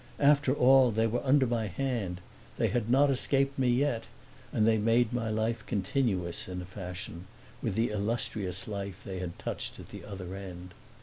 [0.19, 2.21] After all they were under my hand
[2.57, 4.05] they had not escaped me yet;
[4.51, 7.27] and they made my life continuous, in a fashion,
[7.61, 10.73] with the illustrious life they had touched at the other end.